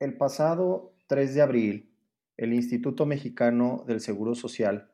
[0.00, 1.92] El pasado 3 de abril,
[2.36, 4.92] el Instituto Mexicano del Seguro Social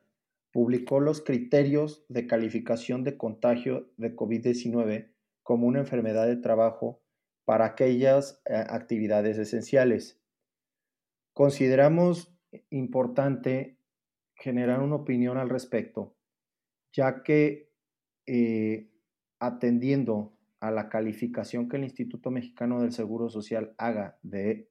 [0.51, 5.13] publicó los criterios de calificación de contagio de COVID-19
[5.43, 7.03] como una enfermedad de trabajo
[7.45, 10.23] para aquellas eh, actividades esenciales.
[11.35, 12.35] Consideramos
[12.71, 13.79] importante
[14.37, 16.17] generar una opinión al respecto,
[16.95, 17.71] ya que
[18.25, 18.91] eh,
[19.39, 24.71] atendiendo a la calificación que el Instituto Mexicano del Seguro Social haga de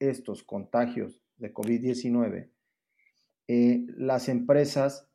[0.00, 2.50] estos contagios de COVID-19,
[3.48, 5.08] eh, las empresas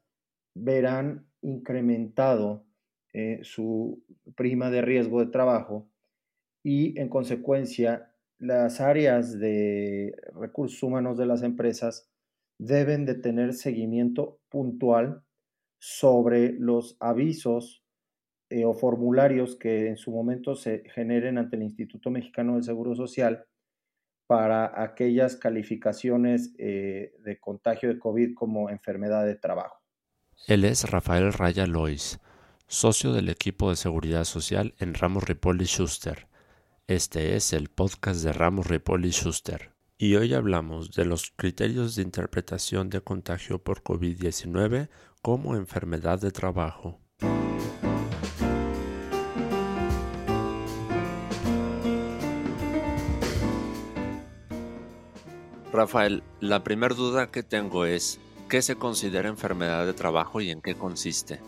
[0.55, 2.66] verán incrementado
[3.13, 4.04] eh, su
[4.35, 5.88] prima de riesgo de trabajo
[6.63, 12.09] y en consecuencia las áreas de recursos humanos de las empresas
[12.57, 15.23] deben de tener seguimiento puntual
[15.79, 17.84] sobre los avisos
[18.49, 22.95] eh, o formularios que en su momento se generen ante el Instituto Mexicano del Seguro
[22.95, 23.45] Social
[24.33, 29.77] para aquellas calificaciones eh, de contagio de COVID como enfermedad de trabajo.
[30.48, 32.20] Él es Rafael Raya Lois,
[32.65, 36.29] socio del equipo de seguridad social en Ramos Ripoli Schuster.
[36.87, 39.75] Este es el podcast de Ramos Ripoli Schuster.
[39.99, 44.90] Y hoy hablamos de los criterios de interpretación de contagio por COVID-19
[45.21, 47.02] como enfermedad de trabajo.
[55.74, 60.62] Rafael, la primera duda que tengo es, ¿qué se considera enfermedad de trabajo y en
[60.62, 61.40] qué consiste?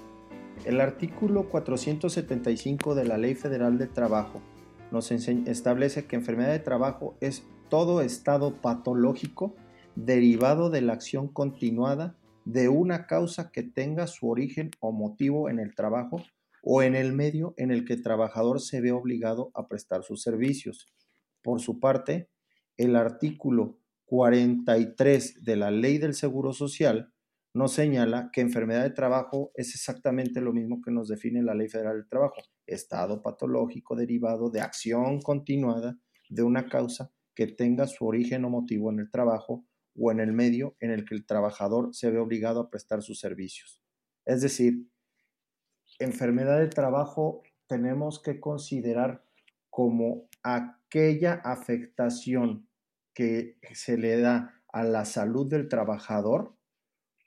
[0.65, 4.41] El artículo 475 de la Ley Federal de Trabajo
[4.89, 9.55] nos establece que enfermedad de trabajo es todo estado patológico
[9.95, 15.59] derivado de la acción continuada de una causa que tenga su origen o motivo en
[15.59, 16.23] el trabajo
[16.63, 20.23] o en el medio en el que el trabajador se ve obligado a prestar sus
[20.23, 20.87] servicios.
[21.43, 22.27] Por su parte,
[22.75, 27.11] el artículo 43 de la Ley del Seguro Social
[27.53, 31.69] nos señala que enfermedad de trabajo es exactamente lo mismo que nos define la Ley
[31.69, 35.97] Federal del Trabajo, estado patológico derivado de acción continuada
[36.29, 39.65] de una causa que tenga su origen o motivo en el trabajo
[39.97, 43.19] o en el medio en el que el trabajador se ve obligado a prestar sus
[43.19, 43.81] servicios.
[44.25, 44.89] Es decir,
[45.99, 49.23] enfermedad de trabajo tenemos que considerar
[49.69, 52.64] como aquella afectación
[53.15, 56.55] que se le da a la salud del trabajador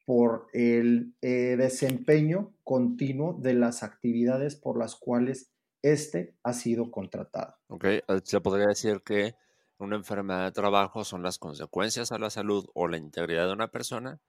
[0.07, 7.57] por el eh, desempeño continuo de las actividades por las cuales éste ha sido contratado.
[7.69, 9.35] Ok, eh, se podría decir que
[9.79, 13.71] una enfermedad de trabajo son las consecuencias a la salud o la integridad de una
[13.71, 14.21] persona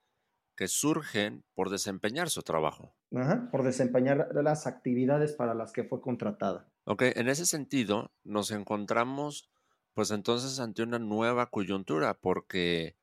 [0.55, 2.95] que surgen por desempeñar su trabajo.
[3.15, 6.69] Ajá, por desempeñar las actividades para las que fue contratada.
[6.83, 9.49] Ok, en ese sentido nos encontramos
[9.93, 12.97] pues entonces ante una nueva coyuntura, porque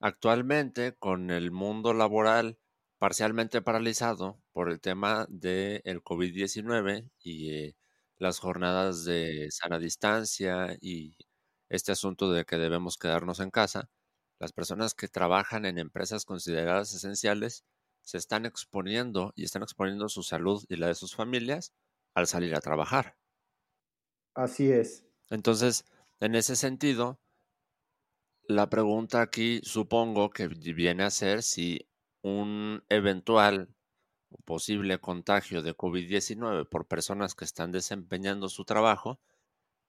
[0.00, 2.58] actualmente con el mundo laboral
[2.98, 7.76] parcialmente paralizado por el tema del COVID-19 y eh,
[8.18, 11.16] las jornadas de sana distancia y
[11.68, 13.90] este asunto de que debemos quedarnos en casa,
[14.38, 17.64] las personas que trabajan en empresas consideradas esenciales
[18.02, 21.72] se están exponiendo y están exponiendo su salud y la de sus familias
[22.14, 23.16] al salir a trabajar.
[24.34, 25.06] Así es.
[25.30, 25.84] Entonces,
[26.22, 27.18] en ese sentido,
[28.46, 31.88] la pregunta aquí supongo que viene a ser si
[32.22, 33.74] un eventual
[34.44, 39.18] posible contagio de COVID-19 por personas que están desempeñando su trabajo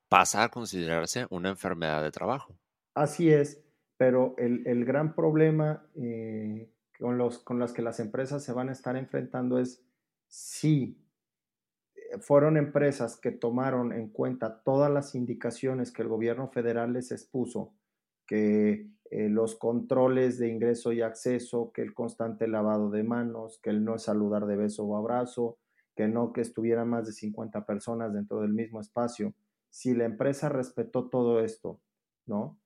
[0.09, 2.57] pasa a considerarse una enfermedad de trabajo.
[2.95, 3.63] Así es,
[3.97, 6.67] pero el, gran problema eh,
[6.97, 9.83] con, los, con que las empresas se van a estar enfrentando es
[10.27, 11.02] si
[12.19, 17.73] fueron empresas que tomaron en cuenta todas las indicaciones que el gobierno federal les expuso,
[18.25, 23.69] que eh, los controles de ingreso y acceso, que el constante lavado de manos, que
[23.69, 25.57] el no saludar de beso o abrazo,
[25.95, 29.33] que no que estuvieran más de 50 personas dentro del mismo espacio.
[29.69, 31.79] Si la empresa respetó todo esto,
[32.25, 32.59] ¿no?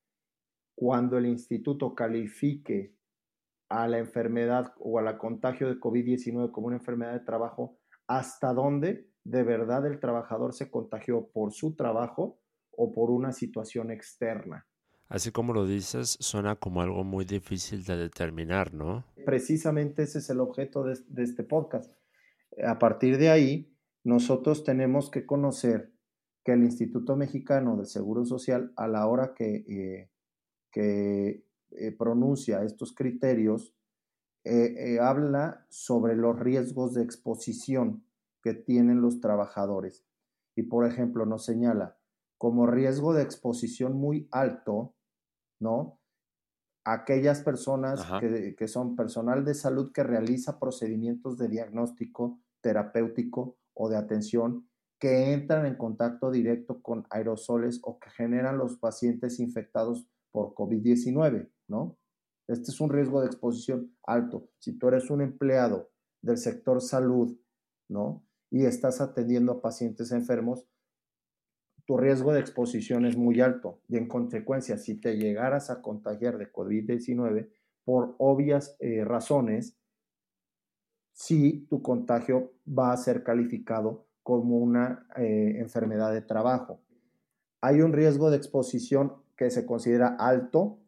[0.75, 2.94] Cuando el instituto califique
[3.69, 7.77] a la enfermedad o a la contagio de COVID-19 como una enfermedad de trabajo,
[8.07, 12.39] ¿hasta dónde de verdad el trabajador se contagió por su trabajo
[12.71, 14.65] o por una situación externa.
[15.09, 19.03] Así como lo dices, suena como algo muy difícil de determinar, ¿no?
[19.25, 21.94] Precisamente ese es el objeto de, este podcast.
[22.65, 25.91] A partir de ahí, nosotros tenemos que conocer
[26.45, 30.09] que el Instituto Mexicano del Seguro Social, a la hora que, eh,
[30.71, 33.75] que eh, pronuncia estos criterios,
[34.45, 38.06] eh, habla sobre los riesgos de exposición
[38.48, 40.06] que tienen los trabajadores.
[40.56, 41.98] Y por ejemplo, nos señala
[42.38, 44.96] como riesgo de exposición muy alto
[45.60, 46.00] ¿no?
[46.86, 53.90] Aquellas personas que, que, son personal de salud que realiza procedimientos de diagnóstico terapéutico o
[53.90, 60.08] de atención que entran en contacto directo con aerosoles o que generan los pacientes infectados
[60.32, 61.98] por COVID-19, ¿no?
[62.48, 64.50] Este es un riesgo de exposición alto.
[64.60, 65.90] Si tú eres un empleado
[66.22, 67.38] del sector salud,
[67.90, 68.26] ¿no?
[68.50, 70.66] Y estás atendiendo a pacientes enfermos,
[71.86, 76.38] tu riesgo de exposición es muy alto y en consecuencia, si te llegaras a contagiar
[76.38, 77.50] de COVID-19,
[77.86, 79.78] por obvias eh, razones,
[81.14, 86.82] sí tu contagio va a ser calificado como una eh, enfermedad de trabajo.
[87.62, 90.80] Hay un riesgo de exposición que se considera alto,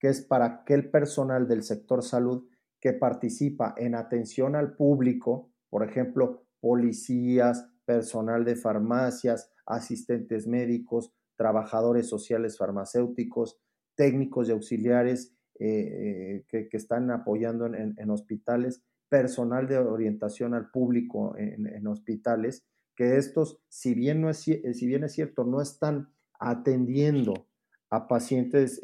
[0.00, 2.48] que es para aquel personal del sector salud
[2.80, 12.08] que participa en atención al público, por ejemplo, policías, personal de farmacias, asistentes médicos, trabajadores
[12.08, 13.58] sociales farmacéuticos,
[13.94, 21.34] técnicos y auxiliares eh, eh, que, están apoyando en, hospitales, personal de orientación al público
[21.36, 22.66] en hospitales
[22.98, 27.46] que estos, si bien, no es, eh, si bien es cierto, no están atendiendo
[27.90, 28.82] a pacientes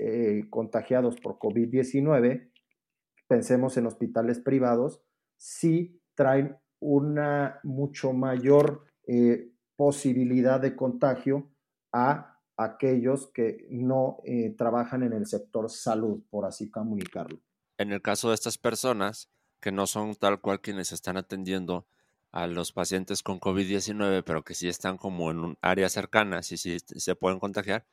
[0.50, 2.50] contagiados por COVID-19,
[3.28, 5.02] pensemos en hospitales privados,
[5.36, 11.50] sí traen una mucho mayor eh, posibilidad de contagio
[11.92, 14.18] a aquellos que no
[14.56, 17.40] trabajan en el sector salud, por así comunicarlo.
[17.78, 19.28] En el caso de estas personas,
[19.60, 21.86] que no son tal cual quienes están atendiendo
[22.30, 26.56] a los pacientes con COVID-19, pero que sí están como en un área cercana, sí,
[26.56, 27.86] sí se pueden contagiar,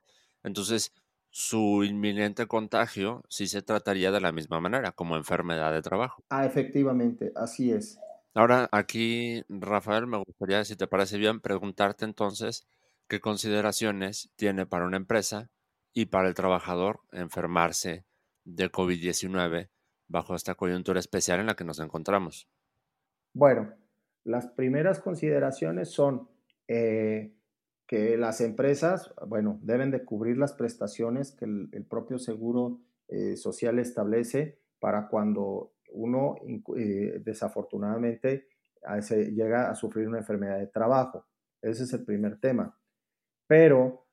[0.43, 0.93] entonces
[1.29, 6.23] su inminente contagio sí se trataría de la misma manera, como enfermedad de trabajo.
[6.29, 7.97] Ah, efectivamente, así es.
[8.33, 12.65] Ahora, aquí, Rafael, me gustaría, si te parece bien, preguntarte entonces
[13.07, 15.49] qué consideraciones tiene para una empresa
[15.93, 18.05] y para el trabajador enfermarse
[18.45, 19.69] de COVID-19
[20.07, 22.47] bajo esta coyuntura especial en la que nos encontramos.
[23.33, 23.73] Bueno,
[24.23, 26.29] las primeras consideraciones son
[26.67, 27.33] eh,
[27.85, 32.79] que las empresas, bueno, deben de cubrir las prestaciones que el, propio seguro
[33.09, 36.35] eh, social establece para cuando uno
[36.77, 38.47] eh, desafortunadamente
[39.09, 41.27] llega a sufrir una enfermedad de trabajo.
[41.61, 42.77] Ese es el primer tema.
[43.47, 44.07] Pero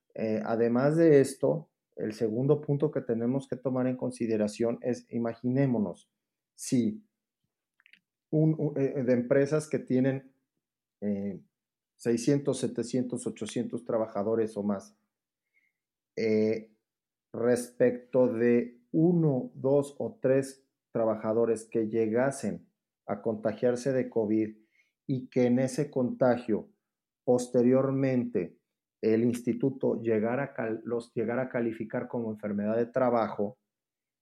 [0.45, 6.11] además de esto, el segundo punto que tenemos que tomar en consideración es, imaginémonos,
[6.55, 7.05] si
[8.31, 10.31] eh, de empresas que tienen
[11.97, 14.95] 600, 700, 800 trabajadores o más.
[16.15, 16.73] Eh,
[17.33, 20.68] respecto de uno, dos o tres
[20.99, 22.67] trabajadores que llegasen
[23.06, 24.56] a contagiarse de COVID
[25.06, 26.69] y que en ese contagio
[27.25, 28.59] posteriormente
[29.00, 33.59] el instituto llegara los llegara a calificar como enfermedad de trabajo,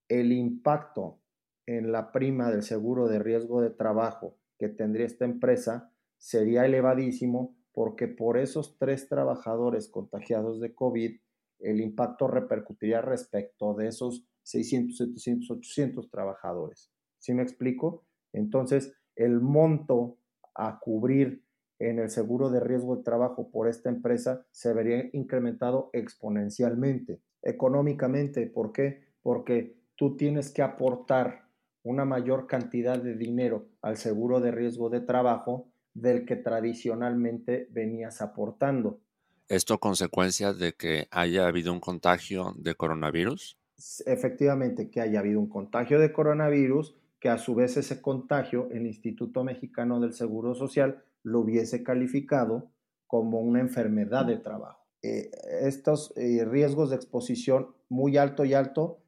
[0.08, 1.22] el impacto
[1.66, 7.56] en la prima del seguro de riesgo de trabajo que tendría esta empresa sería elevadísimo
[7.72, 11.18] porque por esos tres trabajadores contagiados de COVID,
[11.60, 16.92] el impacto repercutiría respecto de esos 600, 700, 800 trabajadores.
[17.18, 18.04] ¿Sí me explico?
[18.32, 20.18] Entonces, el monto
[20.54, 21.42] a cubrir
[21.80, 27.20] en el seguro de riesgo de trabajo por esta empresa se vería incrementado exponencialmente.
[27.42, 29.02] Económicamente, ¿por qué?
[29.20, 31.48] Porque tú tienes que aportar
[31.82, 38.22] una mayor cantidad de dinero al seguro de riesgo de trabajo del que tradicionalmente venías
[38.22, 39.00] aportando.
[39.48, 43.58] ¿Esto consecuencia de que haya habido un contagio de coronavirus?
[44.06, 48.86] Efectivamente, que haya habido un contagio de coronavirus, que a su vez ese contagio el
[48.86, 52.70] Instituto Mexicano del Seguro Social lo hubiese calificado
[53.06, 54.86] como una enfermedad de trabajo.
[55.02, 55.30] Eh,
[55.62, 58.98] estos eh, riesgos de exposición muy alto y alto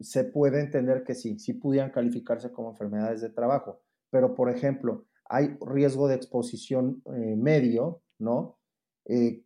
[0.00, 3.80] se puede entender que sí, sí pudieran calificarse como enfermedades de trabajo,
[4.10, 8.58] pero por ejemplo, hay riesgo de exposición eh, medio, ¿no?
[9.04, 9.42] Eh,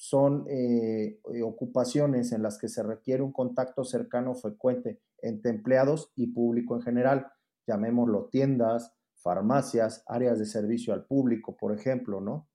[0.00, 6.10] que eh, son ocupaciones en las que se requiere un contacto cercano frecuente entre empleados
[6.16, 7.26] y público en general,
[7.66, 12.48] llamémoslo tiendas, farmacias, áreas de servicio al público, por ejemplo, ¿no?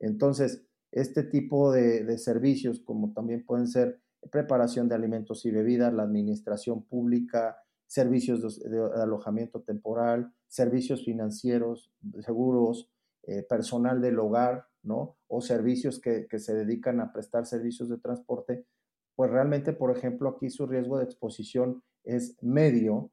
[0.00, 5.94] Entonces, este tipo de, de servicios, como también pueden ser preparación de alimentos y bebidas,
[5.94, 12.90] la administración pública, servicios de, alojamiento temporal, servicios financieros, seguros,
[13.24, 15.16] eh, personal del hogar, ¿no?
[15.28, 18.66] O servicios que, se dedican a prestar servicios de transporte,
[19.14, 23.10] pues realmente, por ejemplo, aquí su riesgo de exposición es medio.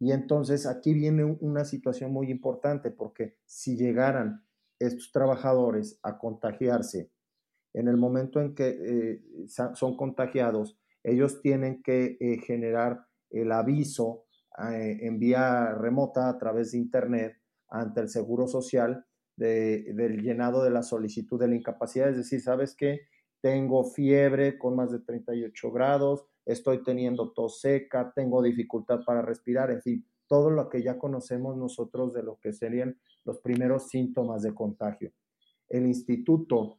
[0.00, 4.44] Y entonces aquí viene una situación muy importante porque si llegaran
[4.78, 7.10] estos trabajadores a contagiarse
[7.74, 14.26] en el momento en que eh, son contagiados, ellos tienen que eh, generar el aviso
[14.72, 17.36] eh, en vía remota a través de Internet
[17.68, 19.04] ante el Seguro Social
[19.38, 22.08] del llenado de la solicitud de la incapacidad.
[22.08, 23.02] Es decir, ¿sabes qué?
[23.40, 29.70] Tengo fiebre con más de 38 grados, estoy teniendo tos seca, tengo dificultad para respirar,
[29.70, 34.42] en fin, todo lo que ya conocemos nosotros de lo que serían los primeros síntomas
[34.42, 35.12] de contagio.
[35.68, 36.78] El instituto,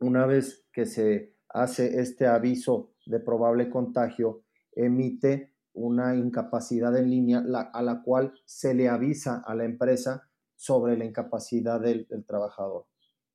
[0.00, 7.44] una vez que se hace este aviso de probable contagio, emite una incapacidad en línea
[7.72, 10.27] a la cual se le avisa a la empresa
[10.58, 12.86] sobre la incapacidad del, trabajador.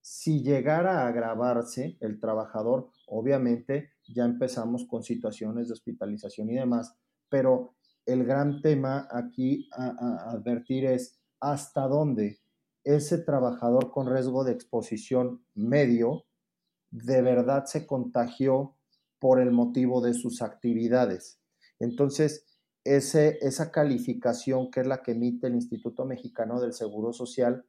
[0.02, 6.94] Si llegara a agravarse el trabajador, obviamente ya empezamos con situaciones de hospitalización y demás,
[7.30, 7.76] pero
[8.06, 12.42] el gran tema aquí a, advertir es hasta dónde
[12.84, 16.26] ese trabajador con riesgo de exposición medio
[16.92, 18.76] de verdad se contagió
[19.18, 21.40] por el motivo de sus actividades.
[21.80, 22.46] Entonces,
[22.84, 27.66] ese, esa calificación que es la que emite el Instituto Mexicano del Seguro Social,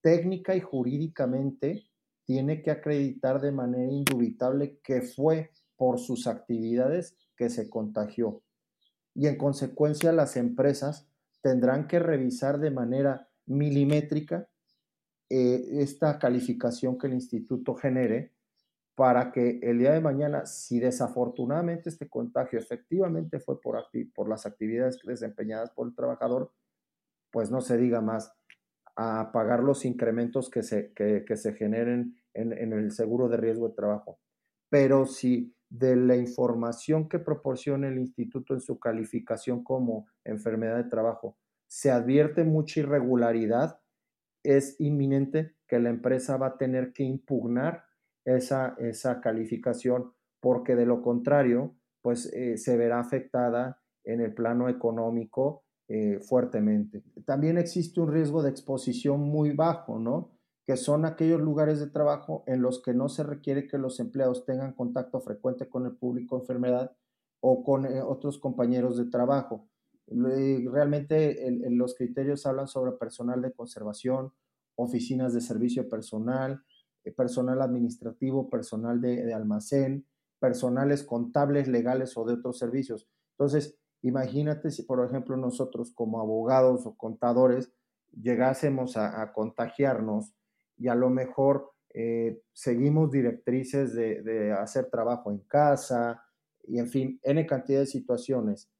[0.00, 1.84] técnica y jurídicamente
[2.24, 8.42] tiene que acreditar de manera indubitable que fue por sus actividades que se contagió.
[9.14, 11.08] Y en consecuencia las empresas
[11.42, 14.48] tendrán que revisar de manera milimétrica
[15.28, 18.32] eh, esta calificación que el instituto genere
[18.96, 24.46] para que el día de mañana, si desafortunadamente este contagio efectivamente fue por, por las
[24.46, 26.50] actividades desempeñadas por el trabajador,
[27.30, 28.32] pues no se diga más
[28.96, 33.68] a pagar los incrementos que se, que, se generen en, en el seguro de riesgo
[33.68, 34.18] de trabajo.
[34.70, 40.88] Pero si de la información que proporciona el instituto en su calificación como enfermedad de
[40.88, 41.36] trabajo
[41.68, 43.80] se advierte mucha irregularidad,
[44.42, 47.85] es inminente que la empresa va a tener que impugnar
[48.26, 54.68] esa, esa calificación porque de lo contrario, pues eh, se verá afectada en el plano
[54.68, 57.02] económico eh, fuertemente.
[57.24, 60.30] También existe un riesgo de exposición muy bajo, ¿no?
[60.66, 64.44] que son aquellos lugares de trabajo en los que no se requiere que los empleados
[64.44, 66.96] tengan contacto frecuente con el público enfermedad
[67.40, 69.68] o con eh, otros compañeros de trabajo.
[70.08, 71.36] Realmente
[71.70, 74.32] los criterios hablan sobre personal de conservación,
[74.76, 76.62] oficinas de servicio personal,
[77.12, 80.06] personal administrativo, personal de, de almacén,
[80.38, 83.08] personales contables, legales o de otros servicios.
[83.32, 87.72] Entonces, imagínate si, por ejemplo, nosotros como abogados o contadores
[88.20, 90.34] llegásemos a, contagiarnos
[90.76, 96.22] y a lo mejor eh, seguimos directrices de, hacer trabajo en casa
[96.64, 98.70] y en fin, N cantidad de situaciones.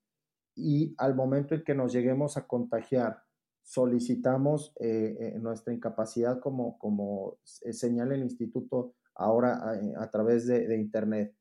[0.54, 3.22] Y al momento en que nos lleguemos a contagiar,
[3.66, 9.60] solicitamos eh, eh, nuestra incapacidad como, como señala el instituto ahora
[9.98, 11.34] a, través de, Internet.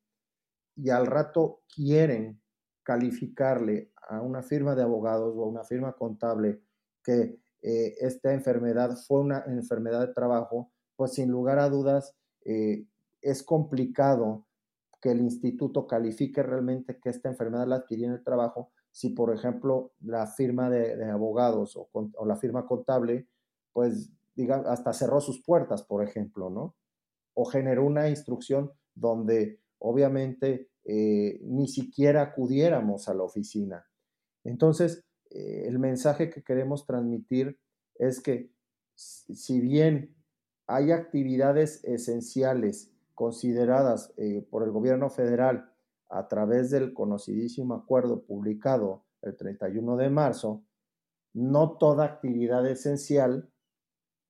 [0.76, 2.42] Y al rato quieren
[2.82, 6.62] calificarle a una firma de abogados o a una firma contable
[7.04, 12.88] que eh, esta enfermedad fue una enfermedad de trabajo, pues sin lugar a dudas eh,
[13.22, 14.48] es complicado
[15.00, 19.36] que el instituto califique realmente que esta enfermedad la adquirió en el trabajo si, por
[19.36, 23.28] ejemplo, la firma de, abogados o, la firma contable,
[23.74, 26.78] pues diga, hasta cerró sus puertas, por ejemplo, ¿no?
[27.34, 33.86] O generó una instrucción donde obviamente eh, ni siquiera acudiéramos a la oficina.
[34.46, 37.60] Entonces, eh, el mensaje que queremos transmitir
[37.96, 38.50] es que
[38.94, 40.16] si bien
[40.68, 45.70] hay actividades esenciales consideradas eh, por el gobierno federal
[46.10, 50.64] a través del conocidísimo acuerdo publicado el 31 de marzo,
[51.34, 53.52] no toda actividad esencial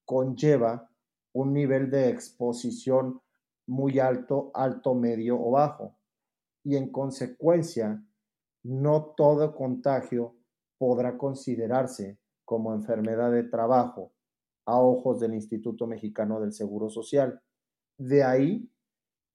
[0.06, 0.90] conlleva
[1.34, 3.22] un nivel de exposición
[3.68, 5.98] muy alto, alto, medio o bajo.
[6.64, 8.04] Y en consecuencia,
[8.64, 10.36] no todo contagio
[10.78, 14.14] podrá considerarse como enfermedad de trabajo
[14.66, 17.42] a ojos del Instituto Mexicano del Seguro Social.
[17.98, 18.70] De ahí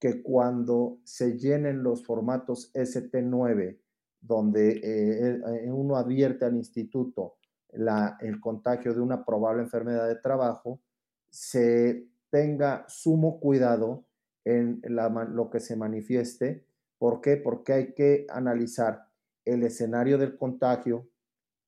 [0.01, 3.79] que cuando se llenen los formatos ST9,
[4.21, 7.37] donde eh, eh, uno advierte al instituto
[7.73, 10.81] la, el contagio de una probable enfermedad de trabajo,
[11.29, 14.07] se tenga sumo cuidado
[14.45, 16.67] en lo que se manifieste.
[16.99, 17.37] ¿Por qué?
[17.37, 19.07] Porque hay que analizar
[19.45, 21.09] el escenario del contagio,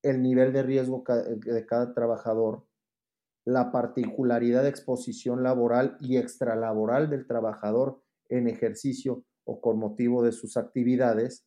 [0.02, 2.64] el nivel de riesgo de cada trabajador,
[3.44, 8.01] la particularidad de exposición laboral y extralaboral del trabajador
[8.32, 11.46] en ejercicio o con motivo de sus actividades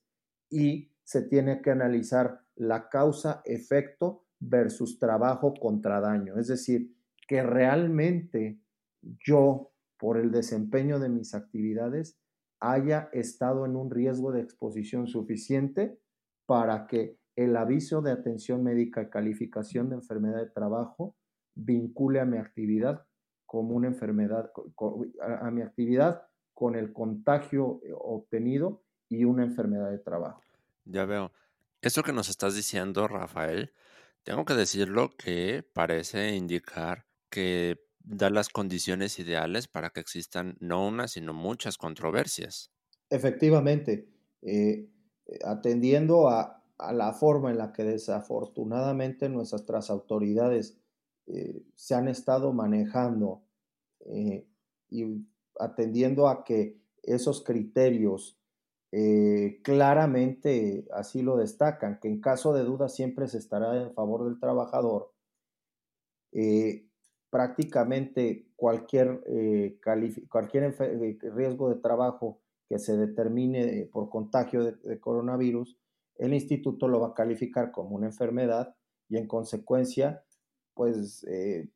[0.49, 6.37] y se tiene que analizar la causa-efecto versus trabajo contra daño.
[6.37, 6.95] Es decir,
[7.27, 8.59] que realmente
[9.01, 12.19] yo, por el desempeño de mis actividades,
[12.59, 15.99] haya estado en un riesgo de exposición suficiente
[16.45, 21.15] para que el aviso de atención médica y calificación de enfermedad de trabajo
[21.55, 23.05] vincule a mi actividad
[23.45, 24.51] como una enfermedad,
[25.21, 26.23] a mi actividad
[26.55, 30.41] con el contagio eh, obtenido y una enfermedad de trabajo.
[30.85, 31.31] Ya veo.
[31.81, 33.71] Esto que nos estás diciendo, Rafael,
[34.23, 40.87] tengo que decirlo que parece indicar que da las condiciones ideales para que existan no
[40.87, 42.71] una, sino muchas controversias.
[43.09, 44.09] Efectivamente,
[44.41, 44.89] eh,
[45.27, 50.77] eh, atendiendo a, la forma en la que desafortunadamente nuestras autoridades
[51.25, 53.43] eh, se han estado manejando
[54.89, 55.25] y
[55.59, 58.39] atendiendo a que esos criterios
[59.61, 64.39] claramente así lo destacan, que en caso de duda siempre se estará en favor del
[64.39, 65.11] trabajador,
[67.35, 69.77] prácticamente cualquier, eh,
[70.29, 75.77] cualquier eh, riesgo de trabajo que se determine eh, por contagio de, coronavirus,
[76.17, 78.73] el instituto lo va a calificar como una enfermedad
[79.09, 80.23] y en consecuencia,
[80.73, 81.25] pues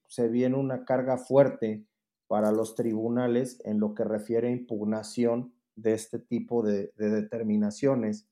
[0.08, 1.86] se viene una carga fuerte
[2.30, 8.30] para los tribunales en lo que refiere a impugnación de este tipo de, determinaciones,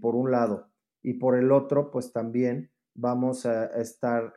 [0.00, 0.70] por un lado.
[1.02, 4.34] Y por el otro, pues también vamos a, estar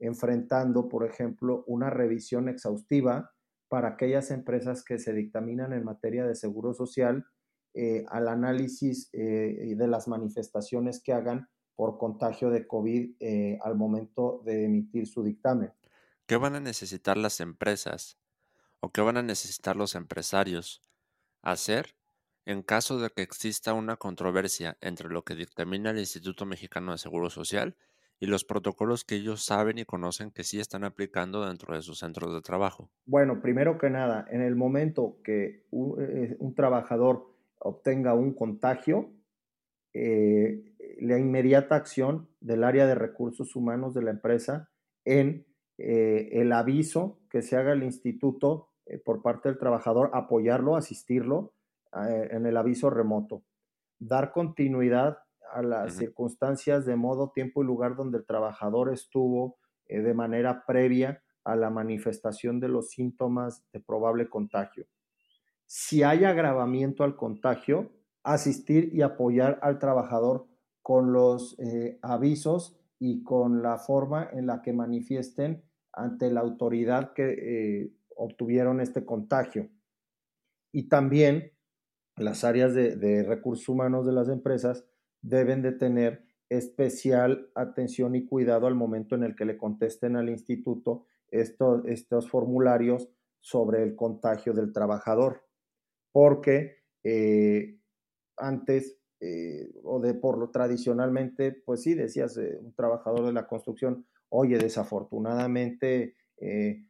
[0.00, 3.32] enfrentando, por ejemplo, una revisión exhaustiva
[3.68, 7.26] para aquellas empresas que se dictaminan en materia de seguro social
[7.74, 13.76] eh, al análisis eh, de las manifestaciones que hagan por contagio de COVID eh, al
[13.76, 15.70] momento de emitir su dictamen.
[16.28, 18.18] ¿Qué van a necesitar las empresas
[18.80, 20.82] o qué van a necesitar los empresarios
[21.40, 21.94] hacer
[22.44, 26.98] en caso de que exista una controversia entre lo que dictamina el Instituto Mexicano de
[26.98, 27.76] Seguro Social
[28.20, 32.00] y los protocolos que ellos saben y conocen que sí están aplicando dentro de sus
[32.00, 32.90] centros de trabajo?
[33.06, 39.14] Bueno, primero que nada, en el momento que un, eh, trabajador obtenga un contagio,
[39.94, 44.68] eh, la inmediata acción del área de recursos humanos de la empresa
[45.06, 45.47] en
[45.78, 48.68] eh, el aviso que se haga el instituto
[49.04, 51.52] por parte del trabajador, apoyarlo, asistirlo
[51.92, 53.42] en el aviso remoto,
[53.98, 55.18] dar continuidad
[55.52, 60.64] a las circunstancias de modo, tiempo y lugar donde el trabajador estuvo eh, de manera
[60.66, 64.86] previa a la manifestación de los síntomas de probable contagio.
[65.66, 67.90] Si hay agravamiento al contagio,
[68.22, 70.46] asistir y apoyar al trabajador
[70.82, 75.62] con los eh, avisos y con la forma en la que manifiesten
[75.98, 79.68] ante la autoridad que eh, obtuvieron este contagio.
[80.72, 81.52] Y también
[82.16, 84.84] las áreas de recursos humanos de las empresas
[85.22, 90.28] deben de tener especial atención y cuidado al momento en el que le contesten al
[90.28, 93.08] instituto estos, estos formularios
[93.40, 95.44] sobre el contagio del trabajador,
[96.12, 97.78] porque eh,
[98.36, 104.06] antes eh, o de por lo tradicionalmente, pues sí, decías, un trabajador de la construcción,
[104.30, 106.16] oye, desafortunadamente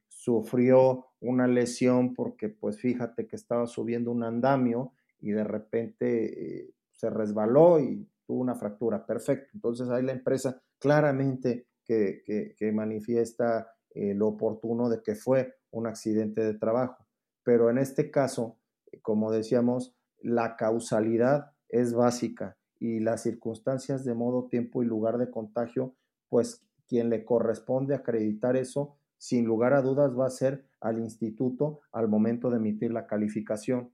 [0.09, 7.11] sufrió una lesión porque pues fíjate que estaba subiendo un andamio y de repente se
[7.11, 9.51] resbaló y tuvo una fractura, perfecto.
[9.55, 16.44] Entonces ahí la empresa claramente que, manifiesta eh, lo oportuno de que fue un accidente
[16.44, 17.07] de trabajo.
[17.42, 18.59] Pero en este caso,
[19.01, 25.31] como decíamos, la causalidad es básica y las circunstancias de modo, tiempo y lugar de
[25.31, 25.94] contagio,
[26.29, 31.81] pues quien le corresponde acreditar eso, sin lugar a dudas, va a ser al instituto
[31.92, 33.92] al momento de emitir la calificación.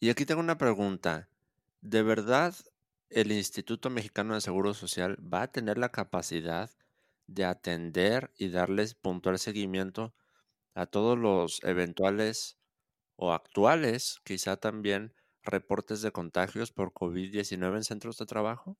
[0.00, 1.28] Y aquí tengo una pregunta.
[1.80, 2.54] ¿De verdad
[3.10, 6.70] el Instituto Mexicano de Seguro Social va a tener la capacidad
[7.26, 10.14] de atender y darles puntual seguimiento
[10.74, 12.58] a todos los eventuales
[13.16, 18.76] o actuales, quizá también, reportes de contagios por COVID-19 en centros de trabajo?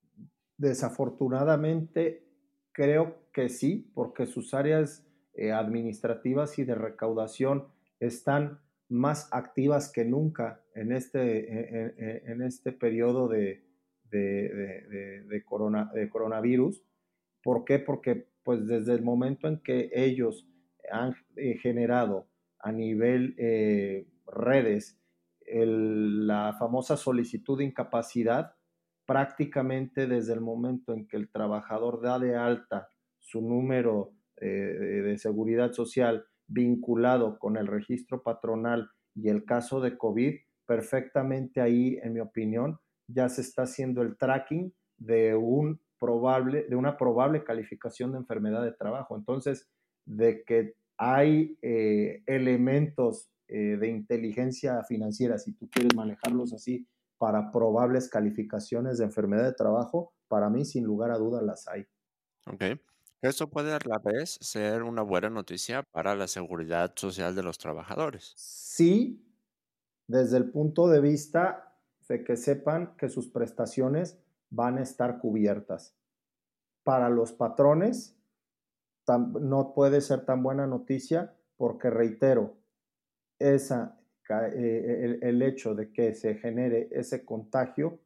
[0.57, 2.27] Desafortunadamente,
[2.75, 8.61] creo que sí, porque sus áreas eh, administrativas y de recaudación están
[8.91, 13.65] más activas que nunca en este, en este periodo de,
[14.11, 16.85] de, corona, de coronavirus.
[17.43, 17.79] ¿Por qué?
[17.79, 20.47] Porque pues desde el momento en que ellos
[20.91, 22.29] han eh, generado
[22.61, 25.01] a nivel eh, redes
[25.47, 28.55] la famosa solicitud de incapacidad,
[29.07, 32.89] prácticamente desde el momento en que el trabajador da de alta
[33.19, 39.97] su número eh, de seguridad social vinculado con el registro patronal y el caso de
[39.97, 40.35] COVID,
[40.67, 46.77] perfectamente ahí, en mi opinión, ya se está haciendo el tracking de, un probable, de
[46.77, 49.17] una probable calificación de enfermedad de trabajo.
[49.17, 49.69] Entonces,
[50.05, 56.87] de que hay eh, elementos eh, de inteligencia financiera, si tú quieres manejarlos así,
[57.19, 61.87] para probables calificaciones de enfermedad de trabajo, para mí sin lugar a dudas las hay.
[62.47, 62.63] Ok.
[63.23, 67.59] Esto puede a la vez ser una buena noticia para la seguridad social de los
[67.59, 68.37] trabajadores.
[68.37, 69.25] Sí,
[70.09, 74.19] desde el punto de vista de que sepan que sus prestaciones
[74.51, 75.97] van a estar cubiertas.
[76.85, 78.19] Para los patrones,
[79.09, 82.59] no puede ser tan buena noticia porque, reitero,
[83.39, 84.01] esa,
[84.31, 88.01] eh, el, hecho de que se genere ese contagio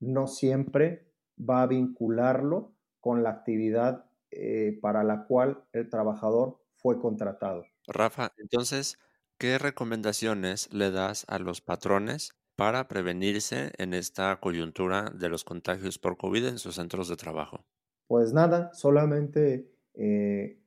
[0.00, 1.06] no siempre
[1.38, 7.64] va a vincularlo con la actividad eh, para la cual el trabajador fue contratado.
[7.86, 8.98] Rafa, entonces,
[9.38, 15.98] ¿qué recomendaciones le das a los patrones para prevenirse en esta coyuntura de los contagios
[15.98, 17.64] por COVID en sus centros de trabajo?
[18.06, 20.60] Pues nada, solamente eh,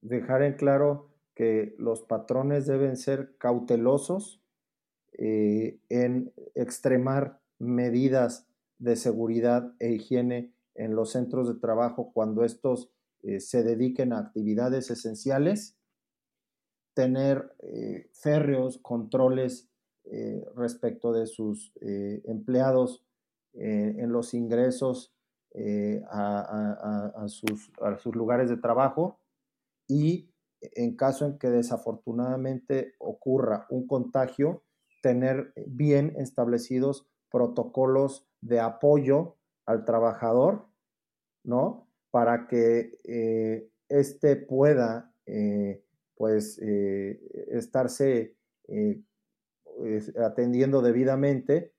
[0.00, 1.11] dejar en claro
[1.78, 4.42] los patrones deben ser cautelosos
[5.12, 8.46] eh, en extremar medidas
[8.78, 12.90] de seguridad e higiene en los centros de trabajo cuando estos
[13.22, 15.76] eh, se dediquen a actividades esenciales,
[16.94, 17.54] tener
[18.12, 19.70] férreos controles
[20.54, 23.02] respecto de sus empleados
[23.54, 25.14] en los ingresos
[26.10, 29.18] a, sus, a sus lugares de trabajo
[29.88, 30.31] y
[30.74, 34.62] en caso en que desafortunadamente ocurra un contagio,
[35.02, 40.68] tener bien establecidos protocolos de apoyo al trabajador,
[41.44, 41.88] ¿no?
[42.10, 45.82] Para que eh, éste pueda, eh,
[46.14, 48.36] pues, eh, estarse
[50.22, 51.74] atendiendo debidamente,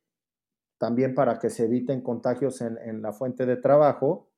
[0.78, 4.30] también para que se eviten contagios en la fuente de trabajo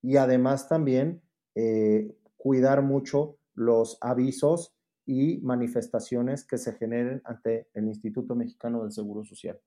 [0.00, 1.22] y además también
[2.36, 9.24] cuidar mucho los avisos y manifestaciones que se generen ante el Instituto Mexicano del Seguro
[9.24, 9.60] Social.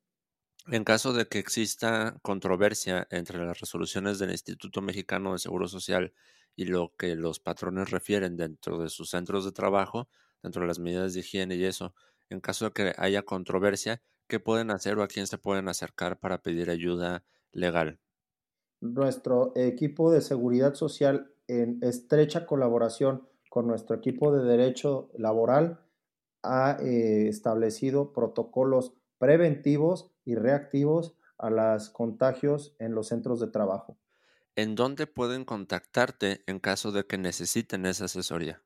[0.67, 6.13] En caso de que exista controversia entre las resoluciones del Instituto Mexicano del Seguro Social
[6.56, 10.08] y lo que los patrones refieren dentro de sus centros de trabajo,
[10.43, 11.95] dentro de las medidas de higiene y eso,
[12.30, 16.19] en caso de que haya controversia, ¿qué pueden hacer o a quién se pueden acercar
[16.19, 17.99] para pedir ayuda legal?
[18.80, 25.81] Nuestro equipo de seguridad social en estrecha colaboración con nuestro equipo de derecho laboral
[26.41, 33.97] ha eh, establecido protocolos preventivos y reactivos a los contagios en los centros de trabajo.
[34.55, 38.61] ¿En dónde pueden contactarte en caso de que necesiten esa asesoría?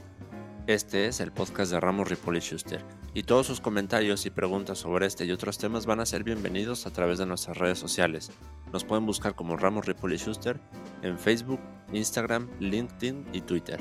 [0.68, 2.84] Este es el podcast de Ramos Ripoli Schuster
[3.14, 6.86] y todos sus comentarios y preguntas sobre este y otros temas van a ser bienvenidos
[6.86, 8.30] a través de nuestras redes sociales.
[8.74, 10.60] Nos pueden buscar como Ramos Ripoli Schuster
[11.02, 11.62] en Facebook,
[11.94, 13.80] Instagram, LinkedIn y Twitter.